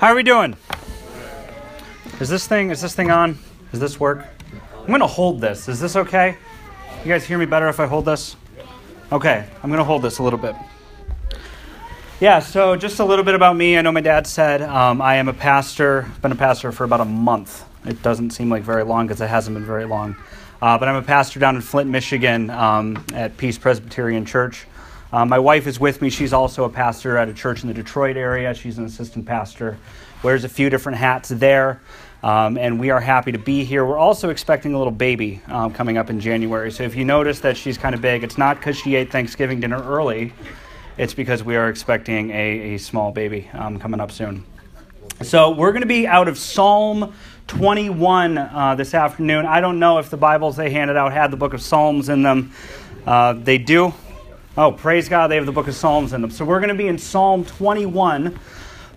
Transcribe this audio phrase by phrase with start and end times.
[0.00, 0.56] How are we doing?
[2.20, 3.38] Is this thing is this thing on?
[3.70, 4.26] Does this work?
[4.88, 5.68] I'm to hold this.
[5.68, 6.38] Is this okay?
[7.04, 8.34] You guys hear me better if I hold this?
[9.12, 10.56] Okay, I'm to hold this a little bit.
[12.18, 13.76] Yeah, so just a little bit about me.
[13.76, 16.06] I know my dad said um, I am a pastor.
[16.06, 17.66] I've been a pastor for about a month.
[17.84, 20.16] It doesn't seem like very long because it hasn't been very long.
[20.62, 24.64] Uh, but I'm a pastor down in Flint, Michigan, um, at Peace Presbyterian Church.
[25.12, 26.08] Uh, my wife is with me.
[26.08, 28.54] She's also a pastor at a church in the Detroit area.
[28.54, 29.76] She's an assistant pastor,
[30.22, 31.80] wears a few different hats there.
[32.22, 33.84] Um, and we are happy to be here.
[33.84, 36.70] We're also expecting a little baby um, coming up in January.
[36.70, 39.58] So if you notice that she's kind of big, it's not because she ate Thanksgiving
[39.58, 40.34] dinner early,
[40.98, 44.44] it's because we are expecting a, a small baby um, coming up soon.
[45.22, 47.14] So we're going to be out of Psalm
[47.46, 49.46] 21 uh, this afternoon.
[49.46, 52.22] I don't know if the Bibles they handed out had the book of Psalms in
[52.22, 52.52] them.
[53.06, 53.94] Uh, they do.
[54.58, 56.30] Oh, praise God, they have the book of Psalms in them.
[56.32, 58.36] So we're going to be in Psalm 21.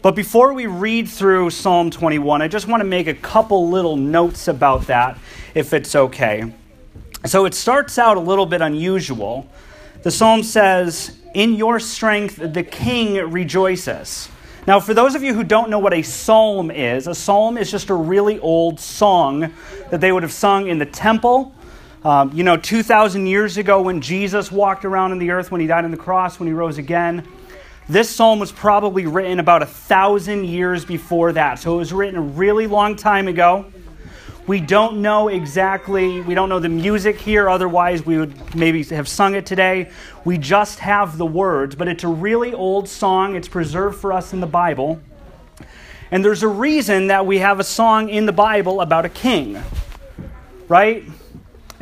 [0.02, 3.96] But before we read through Psalm 21, I just want to make a couple little
[3.96, 5.20] notes about that,
[5.54, 6.52] if it's okay.
[7.28, 9.48] So it starts out a little bit unusual.
[10.02, 14.30] The psalm says, In your strength the king rejoices.
[14.66, 17.70] Now, for those of you who don't know what a psalm is, a psalm is
[17.70, 19.54] just a really old song
[19.92, 21.54] that they would have sung in the temple.
[22.06, 25.68] Um, you know, 2,000 years ago when Jesus walked around on the earth, when he
[25.68, 27.26] died on the cross, when he rose again,
[27.88, 31.60] this psalm was probably written about a thousand years before that.
[31.60, 33.72] So it was written a really long time ago.
[34.48, 39.08] We don't know exactly, we don't know the music here, otherwise, we would maybe have
[39.08, 39.90] sung it today.
[40.26, 43.38] We just have the words, but it's a really old song.
[43.38, 45.00] It's preserved for us in the Bible.
[46.12, 49.64] And there's a reason that we have a song in the Bible about a king,
[50.68, 51.06] right?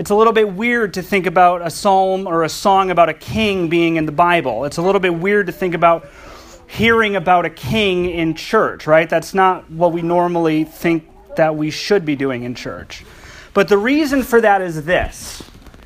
[0.02, 3.14] It's a little bit weird to think about a psalm or a song about a
[3.14, 4.66] king being in the Bible.
[4.66, 6.10] It's a little bit weird to think about
[6.66, 9.08] hearing about a king in church, right?
[9.08, 13.06] That's not what we normally think that we should be doing in church.
[13.54, 15.44] But the reason for that is this.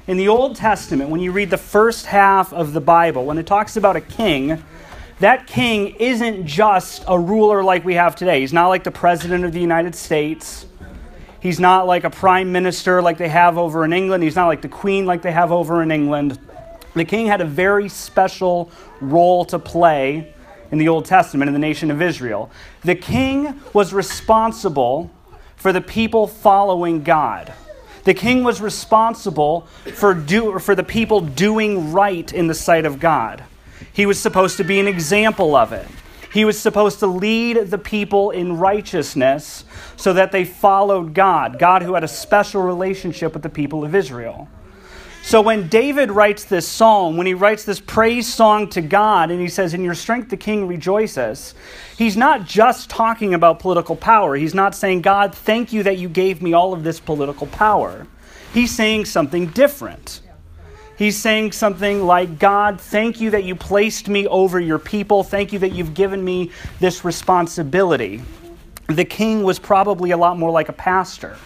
[0.07, 3.45] In the Old Testament, when you read the first half of the Bible, when it
[3.45, 4.63] talks about a king,
[5.19, 8.39] that king isn't just a ruler like we have today.
[8.39, 10.67] He's not like the president of the United States.
[11.45, 14.23] He's not like a prime minister like they have over in England.
[14.23, 16.39] He's not like the queen like they have over in England.
[16.95, 20.33] The king had a very special role to play
[20.71, 22.49] in the Old Testament in the nation of Israel.
[22.83, 25.11] The king was responsible
[25.55, 27.53] for the people following God.
[28.05, 32.99] The king was responsible for, do, for the people doing right in the sight of
[32.99, 33.43] God.
[33.93, 35.87] He was supposed to be an example of it.
[36.35, 39.63] He was supposed to lead the people in righteousness
[39.95, 43.95] so that they followed God, God who had a special relationship with the people of
[43.95, 44.49] Israel.
[45.23, 49.39] So when David writes this psalm, when he writes this praise song to God, and
[49.39, 51.55] he says, In your strength the king rejoices,
[51.97, 54.35] he's not just talking about political power.
[54.35, 58.07] He's not saying, God, thank you that you gave me all of this political power.
[58.53, 60.19] He's saying something different.
[60.97, 65.23] He's saying something like, God, thank you that you placed me over your people.
[65.23, 68.21] Thank you that you've given me this responsibility.
[68.87, 71.37] The king was probably a lot more like a pastor,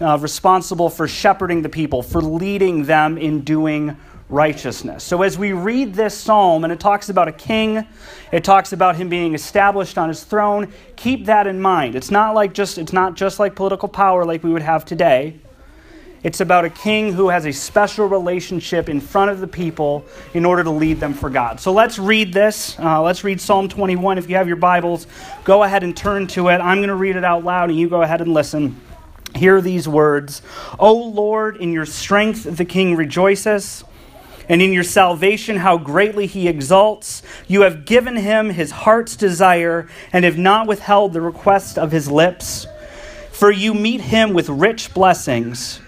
[0.00, 3.96] uh, responsible for shepherding the people, for leading them in doing
[4.28, 5.04] righteousness.
[5.04, 7.86] So as we read this psalm, and it talks about a king,
[8.32, 11.94] it talks about him being established on his throne, keep that in mind.
[11.94, 15.38] It's not like just it's not just like political power like we would have today.
[16.22, 20.44] It's about a king who has a special relationship in front of the people in
[20.44, 21.58] order to lead them for God.
[21.58, 22.78] So let's read this.
[22.78, 24.18] Uh, let's read Psalm 21.
[24.18, 25.08] If you have your Bibles,
[25.42, 26.58] go ahead and turn to it.
[26.58, 28.80] I'm going to read it out loud, and you go ahead and listen.
[29.34, 30.42] Hear these words
[30.78, 33.82] O Lord, in your strength the king rejoices.
[34.48, 37.22] And in your salvation, how greatly he exalts.
[37.48, 42.10] You have given him his heart's desire and have not withheld the request of his
[42.10, 42.66] lips.
[43.30, 45.80] For you meet him with rich blessings.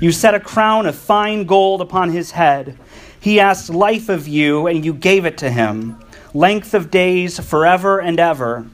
[0.00, 2.78] You set a crown of fine gold upon his head.
[3.20, 6.02] He asked life of you, and you gave it to him,
[6.34, 8.66] length of days forever and ever.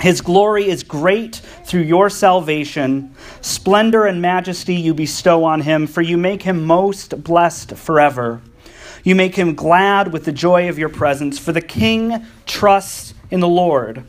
[0.00, 3.14] His glory is great through your salvation.
[3.40, 8.40] Splendor and majesty you bestow on him, for you make him most blessed forever.
[9.04, 13.40] You make him glad with the joy of your presence, for the king trusts in
[13.40, 14.04] the Lord.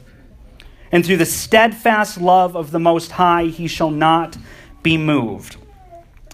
[0.91, 4.37] And through the steadfast love of the Most High, he shall not
[4.81, 5.57] be moved.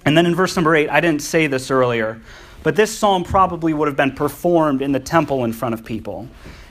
[0.05, 2.21] And then in verse number eight, I didn't say this earlier,
[2.61, 6.27] but this psalm probably would have been performed in the temple in front of people.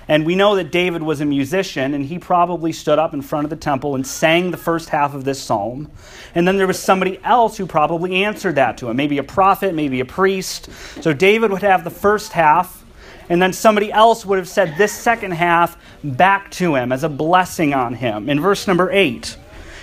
[0.09, 3.45] And we know that David was a musician, and he probably stood up in front
[3.45, 5.91] of the temple and sang the first half of this psalm.
[6.35, 9.75] And then there was somebody else who probably answered that to him maybe a prophet,
[9.75, 10.69] maybe a priest.
[11.01, 12.85] So David would have the first half,
[13.29, 17.09] And then somebody else would have said this second half back to him as a
[17.09, 18.29] blessing on him.
[18.29, 19.37] In verse number 8,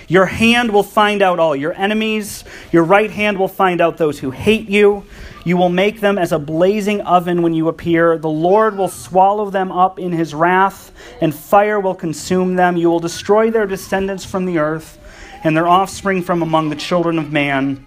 [0.09, 4.19] your hand will find out all your enemies, your right hand will find out those
[4.19, 5.05] who hate you.
[5.45, 8.17] You will make them as a blazing oven when you appear.
[8.17, 10.91] The Lord will swallow them up in his wrath,
[11.21, 12.75] and fire will consume them.
[12.75, 14.97] You will destroy their descendants from the earth,
[15.43, 17.85] and their offspring from among the children of man.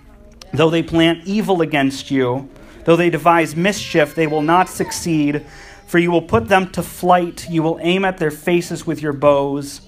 [0.55, 2.49] Though they plant evil against you,
[2.85, 5.45] though they devise mischief, they will not succeed.
[5.87, 9.13] For you will put them to flight, you will aim at their faces with your
[9.13, 9.83] bows.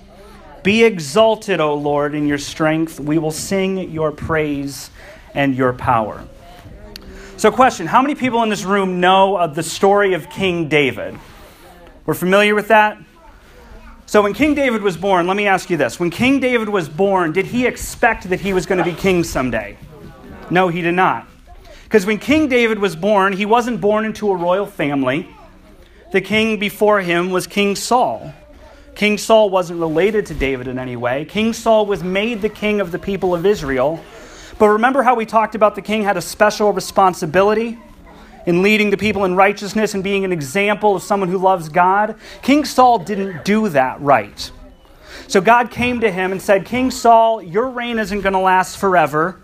[0.65, 2.99] Be exalted, O Lord, in your strength.
[2.99, 4.91] We will sing your praise
[5.35, 6.27] and your power.
[7.37, 11.19] So, question How many people in this room know of the story of King David?
[12.07, 12.97] We're familiar with that?
[14.07, 16.01] So, when King David was born, let me ask you this.
[16.01, 19.23] When King David was born, did he expect that he was going to be king
[19.23, 19.77] someday?
[20.49, 21.29] No, he did not.
[21.83, 25.29] Because when King David was born, he wasn't born into a royal family.
[26.13, 28.33] The king before him was King Saul.
[28.95, 31.25] King Saul wasn't related to David in any way.
[31.25, 34.03] King Saul was made the king of the people of Israel.
[34.59, 37.79] But remember how we talked about the king had a special responsibility
[38.47, 42.17] in leading the people in righteousness and being an example of someone who loves God?
[42.43, 44.51] King Saul didn't do that right.
[45.27, 48.79] So God came to him and said, King Saul, your reign isn't going to last
[48.79, 49.41] forever.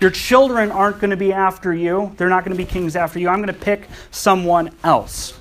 [0.00, 2.14] Your children aren't going to be after you.
[2.16, 3.28] They're not going to be kings after you.
[3.28, 5.38] I'm going to pick someone else.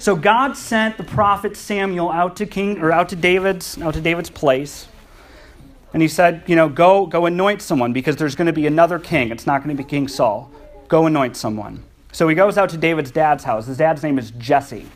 [0.00, 4.00] So God sent the prophet Samuel out to King or out to David's out to
[4.00, 4.88] David's place.
[5.92, 8.98] And he said, you know, go go anoint someone because there's going to be another
[8.98, 9.30] king.
[9.30, 10.50] It's not going to be King Saul.
[10.88, 11.84] Go anoint someone.
[12.12, 13.66] So he goes out to David's dad's house.
[13.66, 14.86] His dad's name is Jesse.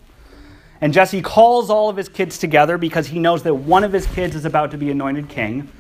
[0.81, 4.07] And Jesse calls all of his kids together because he knows that one of his
[4.07, 5.71] kids is about to be anointed king.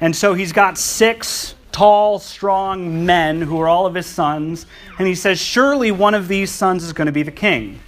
[0.00, 4.64] And so he's got six tall, strong men who are all of his sons.
[4.98, 7.80] And he says, Surely one of these sons is going to be the king.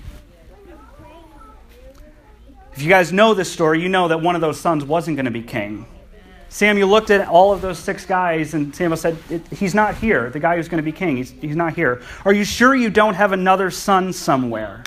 [2.82, 5.26] If you guys know this story, you know that one of those sons wasn't going
[5.26, 5.86] to be king.
[6.48, 9.16] Samuel looked at all of those six guys, and Samuel said,
[9.52, 10.30] He's not here.
[10.30, 12.02] The guy who's going to be king, he's, he's not here.
[12.24, 14.82] Are you sure you don't have another son somewhere?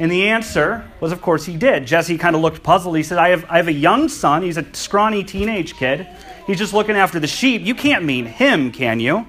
[0.00, 1.86] And the answer was, of course, he did.
[1.86, 2.96] Jesse kind of looked puzzled.
[2.96, 4.42] He said, I have, I have a young son.
[4.42, 6.08] He's a scrawny teenage kid.
[6.48, 7.62] He's just looking after the sheep.
[7.62, 9.24] You can't mean him, can you?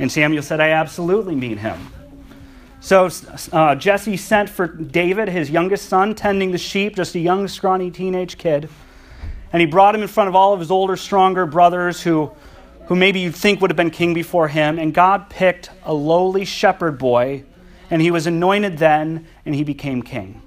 [0.00, 1.78] And Samuel said, I absolutely mean him.
[2.84, 3.08] So
[3.50, 7.90] uh, Jesse sent for David, his youngest son, tending the sheep, just a young, scrawny
[7.90, 8.68] teenage kid.
[9.54, 12.30] And he brought him in front of all of his older, stronger brothers who,
[12.88, 14.78] who maybe you'd think would have been king before him.
[14.78, 17.44] And God picked a lowly shepherd boy,
[17.88, 20.42] and he was anointed then, and he became king.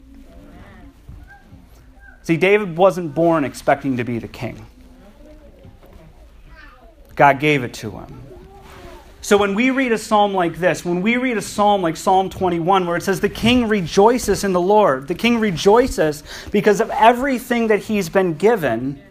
[2.21, 4.63] See, David wasn't born expecting to be the king,
[7.15, 8.26] God gave it to him.
[9.27, 12.29] So when we read a psalm like this, when we read a psalm like Psalm
[12.29, 16.89] 21, where it says, The king rejoices in the Lord, the king rejoices because of
[16.91, 19.03] everything that he's been given.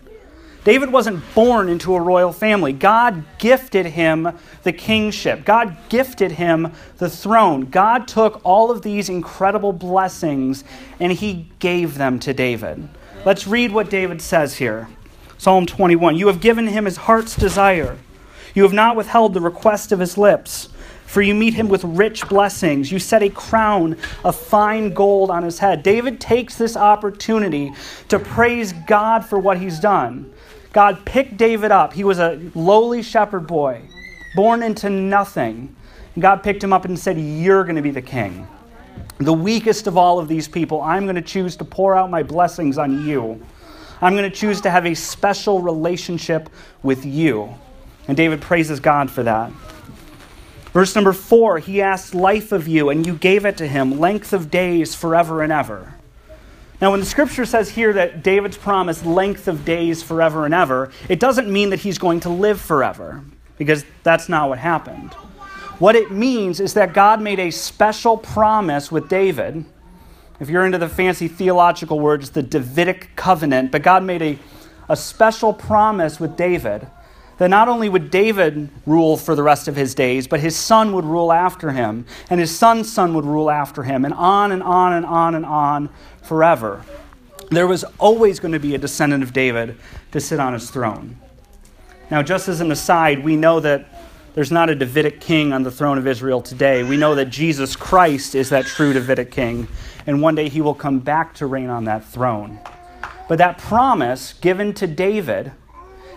[0.64, 2.72] David wasn't born into a royal family.
[2.72, 4.30] God gifted him
[4.62, 5.44] the kingship.
[5.44, 7.66] God gifted him the throne.
[7.66, 10.64] God took all of these incredible blessings
[10.98, 12.88] and he gave them to David.
[13.26, 14.88] Let's read what David says here
[15.36, 17.98] Psalm 21 You have given him his heart's desire.
[18.56, 20.70] You have not withheld the request of his lips,
[21.04, 22.90] for you meet him with rich blessings.
[22.90, 25.82] You set a crown of fine gold on his head.
[25.82, 27.74] David takes this opportunity
[28.08, 30.32] to praise God for what he's done.
[30.72, 31.92] God picked David up.
[31.92, 33.82] He was a lowly shepherd boy,
[34.34, 35.76] born into nothing.
[36.18, 38.48] God picked him up and said, You're going to be the king.
[39.18, 42.22] The weakest of all of these people, I'm going to choose to pour out my
[42.22, 43.44] blessings on you.
[44.00, 46.48] I'm going to choose to have a special relationship
[46.82, 47.54] with you.
[48.08, 49.50] And David praises God for that.
[50.72, 54.32] Verse number four, he asked life of you, and you gave it to him, length
[54.32, 55.94] of days forever and ever.
[56.80, 60.92] Now, when the scripture says here that David's promised length of days forever and ever,
[61.08, 63.24] it doesn't mean that he's going to live forever,
[63.56, 65.14] because that's not what happened.
[65.78, 69.64] What it means is that God made a special promise with David.
[70.40, 74.38] If you're into the fancy theological words, the Davidic covenant, but God made a,
[74.90, 76.86] a special promise with David
[77.38, 80.92] that not only would David rule for the rest of his days, but his son
[80.94, 84.62] would rule after him, and his son's son would rule after him, and on and
[84.62, 85.90] on and on and on
[86.22, 86.82] forever.
[87.50, 89.76] There was always going to be a descendant of David
[90.12, 91.18] to sit on his throne.
[92.10, 93.86] Now, just as an aside, we know that
[94.34, 96.82] there's not a Davidic king on the throne of Israel today.
[96.82, 99.68] We know that Jesus Christ is that true Davidic king,
[100.06, 102.60] and one day he will come back to reign on that throne.
[103.28, 105.52] But that promise given to David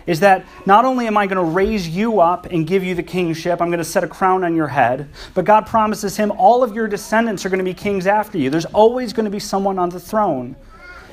[0.09, 3.03] is that not only am I going to raise you up and give you the
[3.03, 6.63] kingship, I'm going to set a crown on your head, but God promises him all
[6.63, 8.49] of your descendants are going to be kings after you.
[8.49, 10.55] There's always going to be someone on the throne.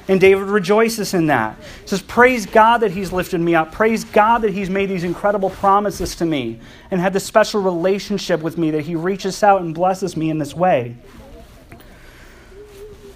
[0.08, 1.58] And David rejoices in that.
[1.82, 3.70] He says, Praise God that He's lifted me up.
[3.70, 6.58] Praise God that He's made these incredible promises to me
[6.90, 10.38] and had this special relationship with me that He reaches out and blesses me in
[10.38, 10.96] this way.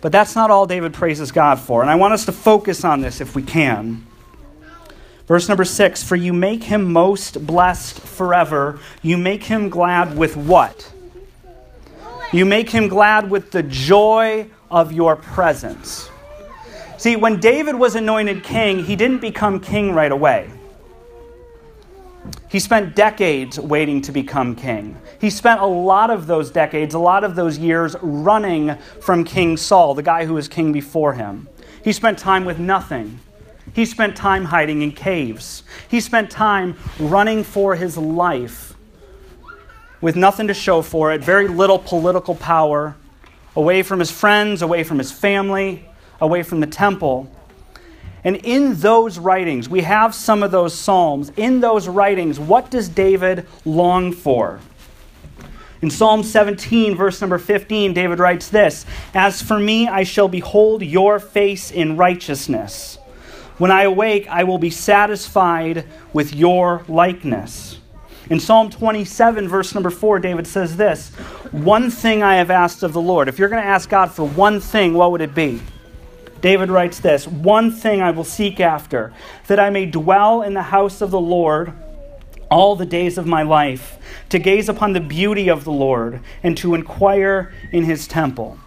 [0.02, 1.80] But that's not all David praises God for.
[1.80, 4.04] And I want us to focus on this if we can.
[5.30, 8.80] Verse number six For you make him most blessed forever.
[9.00, 10.92] You make him glad with what?
[12.32, 16.10] You make him glad with the joy of your presence.
[16.98, 20.50] See, when David was anointed king, he didn't become king right away.
[22.48, 24.96] He spent decades waiting to become king.
[25.20, 29.56] He spent a lot of those decades, a lot of those years running from King
[29.56, 31.48] Saul, the guy who was king before him.
[31.84, 33.20] He spent time with nothing.
[33.72, 35.62] He spent time hiding in caves.
[35.88, 38.74] He spent time running for his life
[40.00, 42.96] with nothing to show for it, very little political power,
[43.54, 45.84] away from his friends, away from his family,
[46.20, 47.30] away from the temple.
[48.24, 51.32] And in those writings, we have some of those Psalms.
[51.36, 54.60] In those writings, what does David long for?
[55.82, 58.84] In Psalm 17, verse number 15, David writes this
[59.14, 62.98] As for me, I shall behold your face in righteousness.
[63.60, 67.78] When I awake, I will be satisfied with your likeness.
[68.30, 71.10] In Psalm 27, verse number 4, David says this
[71.50, 73.28] One thing I have asked of the Lord.
[73.28, 75.60] If you're going to ask God for one thing, what would it be?
[76.40, 79.12] David writes this One thing I will seek after,
[79.46, 81.74] that I may dwell in the house of the Lord
[82.50, 83.98] all the days of my life,
[84.30, 88.58] to gaze upon the beauty of the Lord and to inquire in his temple.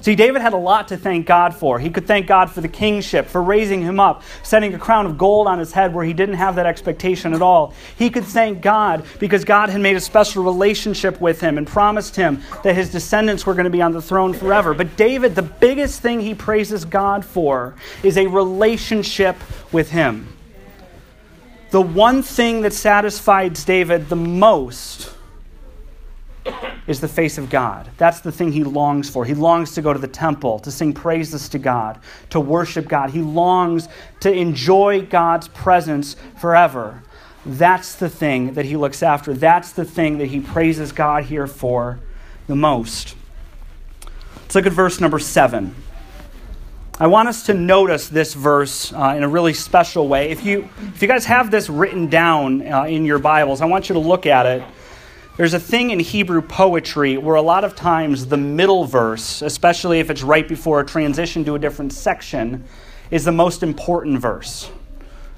[0.00, 1.78] See, David had a lot to thank God for.
[1.78, 5.18] He could thank God for the kingship, for raising him up, setting a crown of
[5.18, 7.74] gold on his head where he didn't have that expectation at all.
[7.96, 12.14] He could thank God because God had made a special relationship with him and promised
[12.14, 14.72] him that his descendants were going to be on the throne forever.
[14.72, 19.36] But David, the biggest thing he praises God for is a relationship
[19.72, 20.32] with him.
[21.70, 25.14] The one thing that satisfies David the most
[26.88, 27.88] is the face of God.
[27.98, 29.26] That's the thing he longs for.
[29.26, 33.10] He longs to go to the temple, to sing praises to God, to worship God.
[33.10, 33.88] He longs
[34.20, 37.02] to enjoy God's presence forever.
[37.44, 39.34] That's the thing that he looks after.
[39.34, 42.00] That's the thing that he praises God here for
[42.46, 43.14] the most.
[44.34, 45.74] Let's look at verse number seven.
[46.98, 50.30] I want us to notice this verse uh, in a really special way.
[50.30, 53.90] If you, if you guys have this written down uh, in your Bibles, I want
[53.90, 54.62] you to look at it.
[55.38, 60.00] There's a thing in Hebrew poetry where a lot of times the middle verse, especially
[60.00, 62.64] if it's right before a transition to a different section,
[63.12, 64.68] is the most important verse.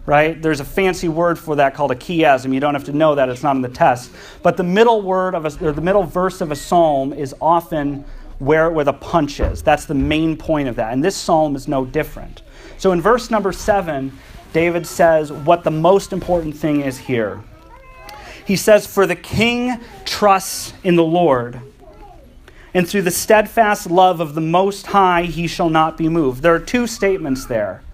[0.06, 0.40] Right?
[0.40, 2.54] There's a fancy word for that called a chiasm.
[2.54, 4.10] You don't have to know that, it's not in the test.
[4.42, 8.02] But the middle word of a, or the middle verse of a psalm is often
[8.38, 9.62] where, where the punch is.
[9.62, 10.94] That's the main point of that.
[10.94, 12.40] And this psalm is no different.
[12.78, 14.18] So in verse number seven,
[14.54, 17.44] David says what the most important thing is here.
[18.50, 21.60] He says, For the king trusts in the Lord,
[22.74, 26.42] and through the steadfast love of the Most High he shall not be moved.
[26.42, 27.84] There are two statements there.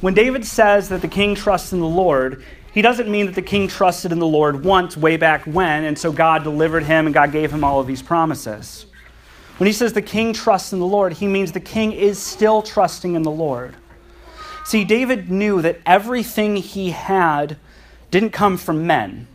[0.00, 2.42] When David says that the king trusts in the Lord,
[2.72, 5.98] he doesn't mean that the king trusted in the Lord once, way back when, and
[5.98, 8.86] so God delivered him and God gave him all of these promises.
[9.58, 12.62] When he says the king trusts in the Lord, he means the king is still
[12.62, 13.76] trusting in the Lord.
[14.64, 17.58] See, David knew that everything he had
[18.10, 19.28] didn't come from men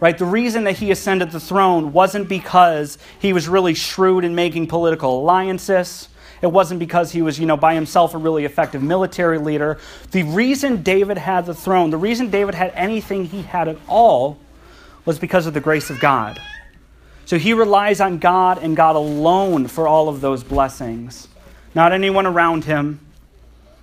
[0.00, 0.16] right?
[0.16, 4.66] The reason that he ascended the throne wasn't because he was really shrewd in making
[4.66, 6.08] political alliances.
[6.42, 9.78] It wasn't because he was, you know, by himself a really effective military leader.
[10.10, 14.38] The reason David had the throne, the reason David had anything he had at all,
[15.04, 16.40] was because of the grace of God.
[17.26, 21.28] So he relies on God and God alone for all of those blessings,
[21.74, 23.00] not anyone around him,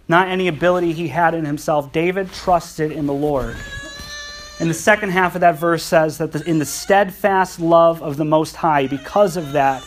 [0.08, 1.92] not any ability he had in himself.
[1.92, 3.56] David trusted in the Lord.
[4.60, 8.26] And the second half of that verse says that in the steadfast love of the
[8.26, 9.84] Most High, because of that,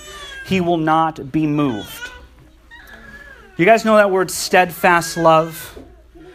[0.46, 2.10] he will not be moved.
[3.56, 5.78] You guys know that word steadfast love?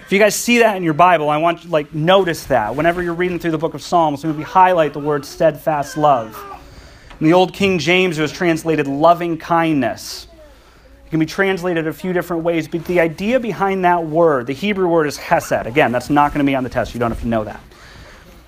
[0.01, 2.75] If you guys see that in your Bible, I want you like notice that.
[2.75, 6.39] Whenever you're reading through the book of Psalms, maybe highlight the word steadfast love.
[7.19, 10.27] In the old King James, it was translated loving kindness.
[11.07, 14.53] It can be translated a few different ways, but the idea behind that word, the
[14.53, 15.65] Hebrew word is hesed.
[15.65, 16.93] Again, that's not going to be on the test.
[16.93, 17.61] You don't have to know that.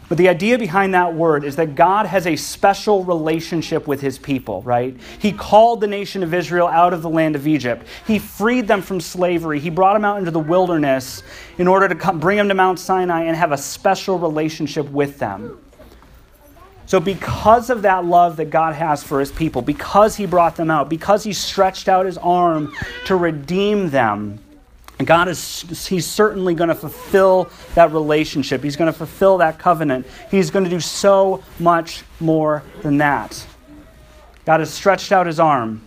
[0.10, 4.18] But the idea behind that word is that God has a special relationship with his
[4.18, 4.96] people, right?
[5.20, 7.86] He called the nation of Israel out of the land of Egypt.
[8.06, 9.60] He freed them from slavery.
[9.60, 11.24] He brought them out into the wilderness
[11.58, 15.20] in order to come, bring them to Mount Sinai and have a special relationship with
[15.20, 15.60] them.
[16.86, 20.72] So, because of that love that God has for his people, because he brought them
[20.72, 22.74] out, because he stretched out his arm
[23.08, 24.40] to redeem them,
[25.06, 28.64] God is he's certainly going to fulfill that relationship.
[28.64, 30.08] He's going to fulfill that covenant.
[30.32, 33.46] He's going to do so much more than that.
[34.46, 35.82] God has stretched out his arm,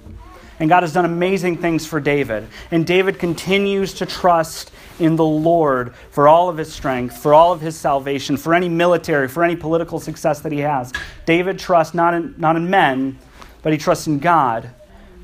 [0.61, 2.47] and God has done amazing things for David.
[2.71, 7.53] And David continues to trust in the Lord for all of his strength, for all
[7.53, 10.93] of his salvation, for any military, for any political success that he has.
[11.27, 13.19] David trusts not in, not in men,
[13.63, 14.71] but he trusts in God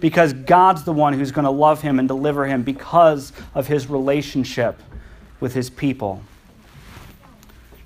[0.01, 3.89] because God's the one who's going to love him and deliver him because of his
[3.89, 4.81] relationship
[5.41, 6.23] with his people.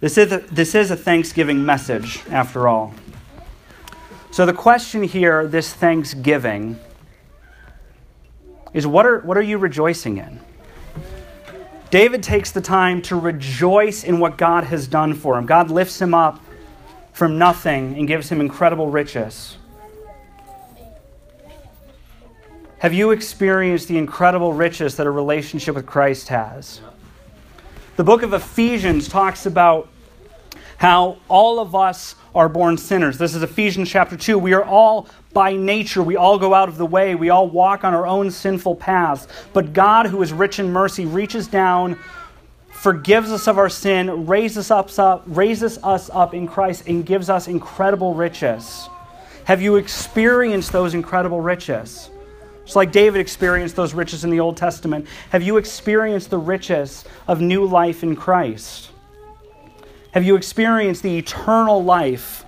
[0.00, 2.94] This is a, this is a Thanksgiving message, after all.
[4.30, 6.78] So, the question here, this Thanksgiving,
[8.72, 10.40] is what are, what are you rejoicing in?
[11.90, 15.44] David takes the time to rejoice in what God has done for him.
[15.44, 16.40] God lifts him up
[17.12, 19.56] from nothing and gives him incredible riches.
[22.80, 26.80] Have you experienced the incredible riches that a relationship with Christ has?
[27.96, 29.90] The book of Ephesians talks about
[30.78, 33.18] how all of us are born sinners.
[33.18, 34.38] This is Ephesians chapter 2.
[34.38, 37.84] We are all by nature, we all go out of the way, we all walk
[37.84, 39.28] on our own sinful paths.
[39.52, 41.98] But God, who is rich in mercy, reaches down,
[42.70, 47.28] forgives us of our sin, raises us up, raises us up in Christ, and gives
[47.28, 48.88] us incredible riches.
[49.44, 52.08] Have you experienced those incredible riches?
[52.76, 57.40] Like David experienced those riches in the Old Testament, have you experienced the riches of
[57.40, 58.90] new life in Christ?
[60.12, 62.44] Have you experienced the eternal life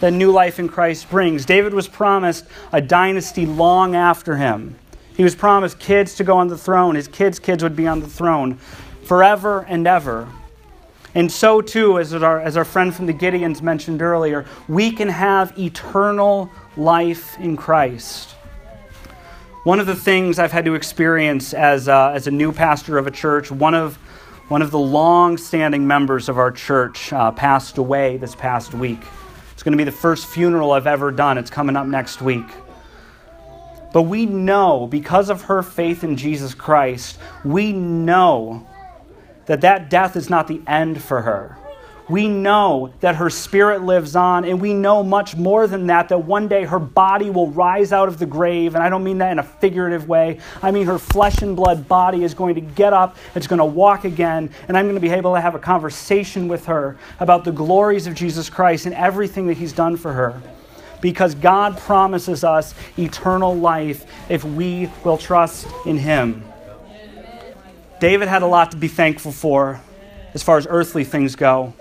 [0.00, 1.46] that new life in Christ brings.
[1.46, 4.76] David was promised a dynasty long after him.
[5.16, 6.94] He was promised kids to go on the throne.
[6.94, 8.56] His kids' kids would be on the throne
[9.04, 10.28] forever and ever.
[11.14, 15.08] And so, too, as our, as our friend from the Gideons mentioned earlier, we can
[15.08, 18.33] have eternal life in Christ.
[19.64, 23.06] One of the things I've had to experience as, uh, as a new pastor of
[23.06, 23.96] a church, one of,
[24.48, 29.00] one of the long standing members of our church uh, passed away this past week
[29.54, 31.38] It's going to be the first funeral I've ever done.
[31.38, 32.44] It's coming up next week.
[33.94, 38.68] But we know, because of her faith in Jesus Christ, we know
[39.46, 41.56] that that death is not the end for her
[42.08, 46.18] we know that her spirit lives on, and we know much more than that that
[46.18, 48.74] one day her body will rise out of the grave.
[48.74, 50.38] And I don't mean that in a figurative way.
[50.62, 53.64] I mean her flesh and blood body is going to get up, it's going to
[53.64, 57.44] walk again, and I'm going to be able to have a conversation with her about
[57.44, 60.40] the glories of Jesus Christ and everything that He's done for her.
[61.00, 66.44] Because God promises us eternal life if we will trust in Him.
[68.00, 69.80] David had a lot to be thankful for
[70.34, 71.72] as far as earthly things go.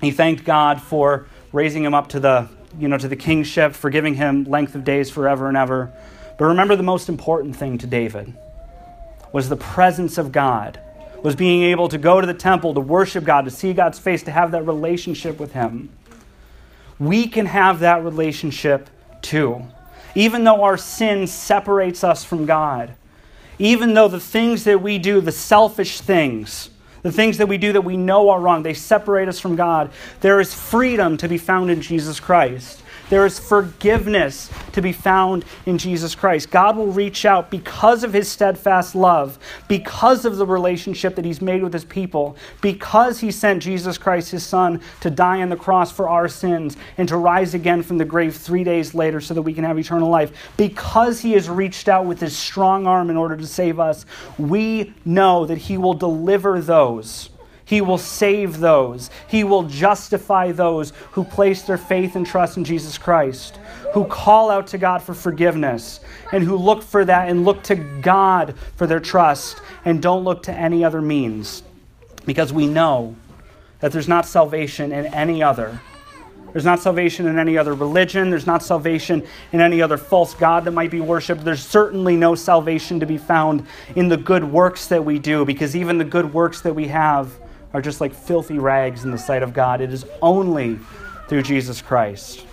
[0.00, 3.90] He thanked God for raising him up to the, you know, to the kingship, for
[3.90, 5.92] giving him length of days forever and ever.
[6.38, 8.34] But remember the most important thing to David
[9.32, 10.80] was the presence of God,
[11.22, 14.22] was being able to go to the temple, to worship God, to see God's face,
[14.24, 15.90] to have that relationship with him.
[16.98, 18.88] We can have that relationship
[19.22, 19.62] too.
[20.14, 22.94] Even though our sin separates us from God,
[23.58, 26.70] even though the things that we do, the selfish things,
[27.02, 29.90] the things that we do that we know are wrong, they separate us from God.
[30.20, 32.82] There is freedom to be found in Jesus Christ.
[33.10, 36.50] There is forgiveness to be found in Jesus Christ.
[36.50, 41.42] God will reach out because of his steadfast love, because of the relationship that he's
[41.42, 45.56] made with his people, because he sent Jesus Christ, his son, to die on the
[45.56, 49.34] cross for our sins and to rise again from the grave three days later so
[49.34, 50.30] that we can have eternal life.
[50.56, 54.06] Because he has reached out with his strong arm in order to save us,
[54.38, 57.28] we know that he will deliver those
[57.70, 59.10] he will save those.
[59.28, 63.60] He will justify those who place their faith and trust in Jesus Christ,
[63.94, 66.00] who call out to God for forgiveness,
[66.32, 70.42] and who look for that and look to God for their trust and don't look
[70.42, 71.62] to any other means.
[72.26, 73.14] Because we know
[73.78, 75.80] that there's not salvation in any other.
[76.52, 78.30] There's not salvation in any other religion.
[78.30, 81.44] There's not salvation in any other false God that might be worshiped.
[81.44, 85.76] There's certainly no salvation to be found in the good works that we do, because
[85.76, 87.30] even the good works that we have
[87.72, 89.80] are just like filthy rags in the sight of God.
[89.80, 90.78] It is only
[91.28, 92.44] through Jesus Christ.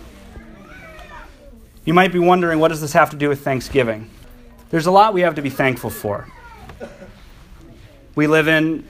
[1.86, 4.10] You might be wondering, what does this have to do with Thanksgiving?
[4.70, 6.28] There's a lot we have to be thankful for.
[8.16, 8.84] We live in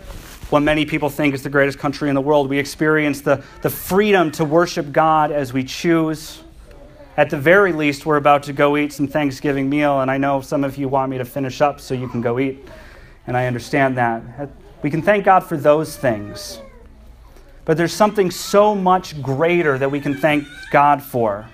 [0.49, 2.49] what many people think is the greatest country in the world.
[2.49, 6.41] We experience the, the freedom to worship God as we choose.
[7.17, 10.41] At the very least, we're about to go eat some Thanksgiving meal, and I know
[10.41, 12.65] some of you want me to finish up so you can go eat,
[13.25, 14.49] and I understand that.
[14.81, 16.59] We can thank God for those things.
[17.65, 21.45] But there's something so much greater that we can thank God for.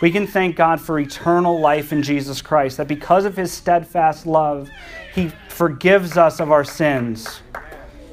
[0.00, 4.26] We can thank God for eternal life in Jesus Christ, that because of his steadfast
[4.26, 4.70] love,
[5.14, 7.42] he forgives us of our sins.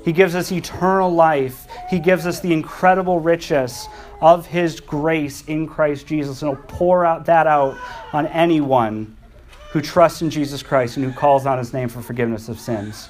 [0.04, 1.68] He gives us eternal life.
[1.90, 3.88] He gives us the incredible riches
[4.22, 6.42] of His grace in Christ Jesus.
[6.42, 7.78] And He'll pour out that out
[8.14, 9.18] on anyone
[9.72, 13.10] who trusts in Jesus Christ and who calls on His name for forgiveness of sins.